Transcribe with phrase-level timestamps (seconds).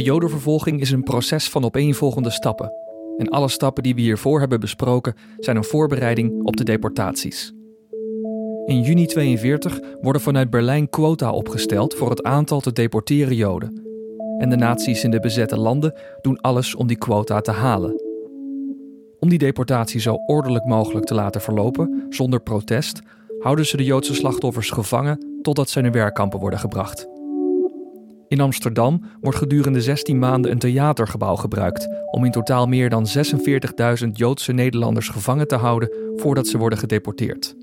[0.00, 2.72] De Jodenvervolging is een proces van opeenvolgende stappen.
[3.18, 7.52] En alle stappen die we hiervoor hebben besproken zijn een voorbereiding op de deportaties.
[8.66, 13.82] In juni 42 worden vanuit Berlijn quota opgesteld voor het aantal te deporteren Joden.
[14.38, 18.02] En de naties in de bezette landen doen alles om die quota te halen.
[19.18, 23.00] Om die deportatie zo ordelijk mogelijk te laten verlopen, zonder protest,
[23.38, 27.19] houden ze de Joodse slachtoffers gevangen totdat ze naar werkkampen worden gebracht.
[28.30, 33.06] In Amsterdam wordt gedurende 16 maanden een theatergebouw gebruikt om in totaal meer dan
[34.04, 37.56] 46.000 Joodse Nederlanders gevangen te houden voordat ze worden gedeporteerd.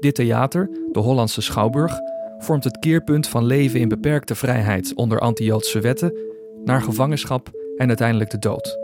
[0.00, 1.98] Dit theater, de Hollandse Schouwburg,
[2.38, 6.16] vormt het keerpunt van leven in beperkte vrijheid onder anti-Joodse wetten
[6.64, 8.78] naar gevangenschap en uiteindelijk de dood.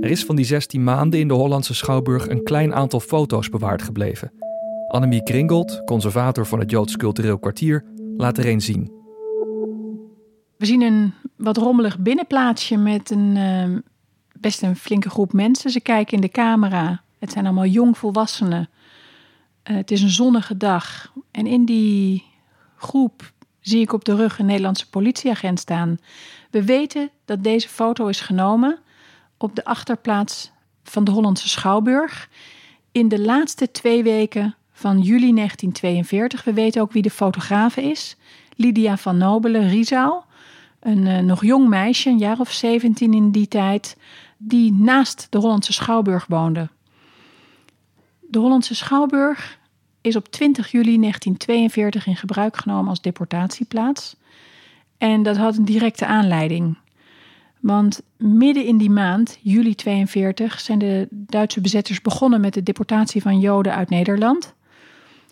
[0.00, 3.82] Er is van die 16 maanden in de Hollandse Schouwburg een klein aantal foto's bewaard
[3.82, 4.32] gebleven.
[4.88, 7.84] Annemie Kringold, conservator van het Joods Cultureel Kwartier,
[8.16, 9.02] laat er een zien.
[10.64, 13.78] We zien een wat rommelig binnenplaatsje met een uh,
[14.32, 15.70] best een flinke groep mensen.
[15.70, 17.02] Ze kijken in de camera.
[17.18, 18.68] Het zijn allemaal jongvolwassenen.
[19.70, 21.12] Uh, het is een zonnige dag.
[21.30, 22.24] En in die
[22.76, 25.98] groep zie ik op de rug een Nederlandse politieagent staan.
[26.50, 28.78] We weten dat deze foto is genomen
[29.38, 30.50] op de achterplaats
[30.82, 32.28] van de Hollandse Schouwburg
[32.92, 36.44] in de laatste twee weken van juli 1942.
[36.44, 38.16] We weten ook wie de fotografe is.
[38.56, 40.22] Lydia van Nobelen, Riesau.
[40.84, 43.96] Een uh, nog jong meisje, een jaar of 17 in die tijd,
[44.36, 46.68] die naast de Hollandse Schouwburg woonde.
[48.20, 49.58] De Hollandse Schouwburg
[50.00, 54.16] is op 20 juli 1942 in gebruik genomen als deportatieplaats.
[54.98, 56.78] En dat had een directe aanleiding.
[57.60, 63.22] Want midden in die maand, juli 42, zijn de Duitse bezetters begonnen met de deportatie
[63.22, 64.54] van Joden uit Nederland.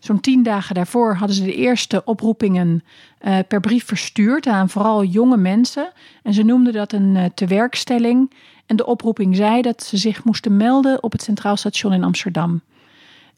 [0.03, 2.85] Zo'n tien dagen daarvoor hadden ze de eerste oproepingen
[3.21, 5.93] uh, per brief verstuurd aan vooral jonge mensen.
[6.23, 8.33] En ze noemden dat een uh, tewerkstelling.
[8.67, 12.61] En de oproeping zei dat ze zich moesten melden op het Centraal Station in Amsterdam.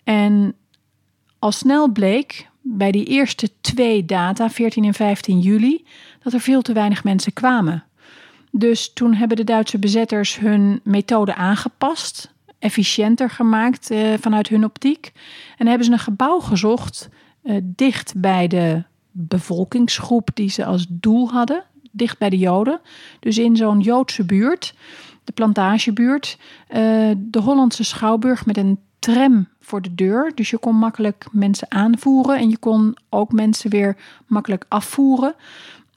[0.04, 0.54] En
[1.38, 5.84] al snel bleek bij die eerste twee data, 14 en 15 juli,
[6.22, 7.84] dat er veel te weinig mensen kwamen.
[8.50, 12.33] Dus toen hebben de Duitse bezetters hun methode aangepast
[12.64, 15.12] efficiënter gemaakt uh, vanuit hun optiek.
[15.56, 17.08] En hebben ze een gebouw gezocht
[17.42, 22.80] uh, dicht bij de bevolkingsgroep die ze als doel hadden, dicht bij de Joden.
[23.20, 24.74] Dus in zo'n Joodse buurt,
[25.24, 26.38] de plantagebuurt,
[26.68, 26.76] uh,
[27.16, 30.32] de Hollandse Schouwburg met een tram voor de deur.
[30.34, 33.96] Dus je kon makkelijk mensen aanvoeren en je kon ook mensen weer
[34.26, 35.34] makkelijk afvoeren.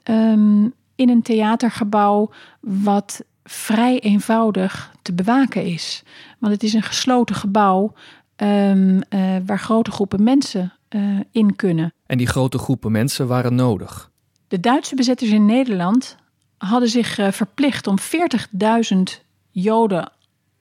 [0.04, 2.30] Um, in een theatergebouw
[2.60, 6.02] wat vrij eenvoudig te bewaken is.
[6.38, 7.92] Want het is een gesloten gebouw
[8.36, 11.92] um, uh, waar grote groepen mensen uh, in kunnen.
[12.06, 14.10] En die grote groepen mensen waren nodig.
[14.48, 16.16] De Duitse bezetters in Nederland
[16.58, 18.98] hadden zich uh, verplicht om 40.000
[19.50, 20.12] Joden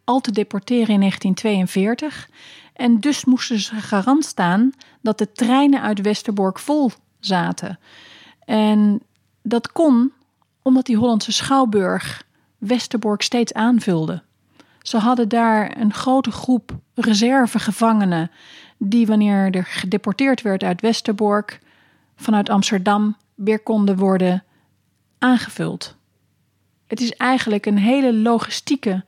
[0.04, 2.30] al te deporteren in 1942.
[2.74, 4.72] En dus moesten ze garant staan
[5.02, 7.80] dat de treinen uit Westerbork vol zaten.
[8.46, 9.02] En
[9.42, 10.12] dat kon
[10.62, 12.24] omdat die Hollandse Schouwburg
[12.58, 14.24] Westerbork steeds aanvulde.
[14.82, 18.32] Ze hadden daar een grote groep reservegevangenen
[18.78, 21.60] die wanneer er gedeporteerd werd uit Westerbork
[22.16, 24.44] vanuit Amsterdam weer konden worden
[25.18, 25.96] aangevuld.
[26.88, 29.06] Het is eigenlijk een hele logistieke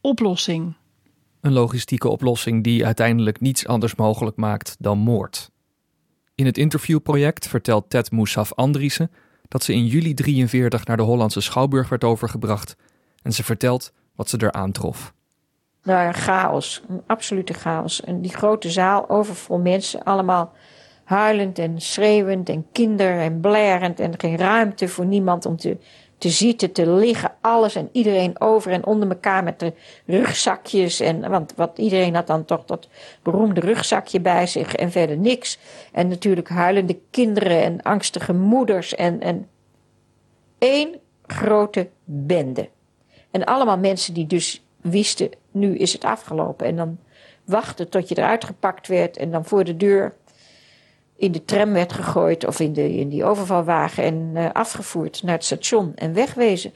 [0.00, 0.74] oplossing.
[1.40, 5.50] Een logistieke oplossing die uiteindelijk niets anders mogelijk maakt dan moord.
[6.34, 9.10] In het interviewproject vertelt Ted Moussaf Andriessen
[9.52, 12.76] dat ze in juli 43 naar de Hollandse Schouwburg werd overgebracht
[13.22, 15.12] en ze vertelt wat ze er aantrof.
[15.82, 18.00] Nou, chaos, een absolute chaos.
[18.00, 20.52] En die grote zaal overvol mensen, allemaal
[21.04, 25.76] huilend en schreeuwend en kinder en blerend en geen ruimte voor niemand om te,
[26.22, 29.72] te zitten, te liggen, alles en iedereen over en onder elkaar met de
[30.06, 31.00] rugzakjes.
[31.00, 32.88] En, want wat, iedereen had dan toch dat
[33.22, 35.58] beroemde rugzakje bij zich en verder niks.
[35.92, 39.48] En natuurlijk huilende kinderen en angstige moeders en, en
[40.58, 42.68] één grote bende.
[43.30, 46.66] En allemaal mensen die dus wisten, nu is het afgelopen.
[46.66, 46.98] En dan
[47.44, 50.14] wachten tot je eruit gepakt werd en dan voor de deur
[51.22, 55.34] in de tram werd gegooid of in, de, in die overvalwagen en uh, afgevoerd naar
[55.34, 56.72] het station en wegwezen.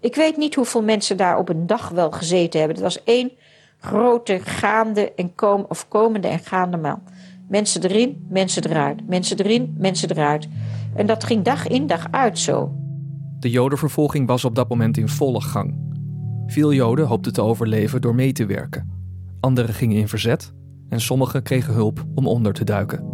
[0.00, 2.76] Ik weet niet hoeveel mensen daar op een dag wel gezeten hebben.
[2.76, 3.30] Het was één
[3.78, 7.02] grote gaande en kom, of komende en gaande maal.
[7.48, 9.08] Mensen erin, mensen eruit.
[9.08, 10.48] Mensen erin, mensen eruit.
[10.94, 12.72] En dat ging dag in dag uit zo.
[13.38, 15.78] De Jodenvervolging was op dat moment in volle gang.
[16.46, 18.90] Veel Joden hoopten te overleven door mee te werken.
[19.40, 20.52] Anderen gingen in verzet
[20.88, 23.09] en sommigen kregen hulp om onder te duiken.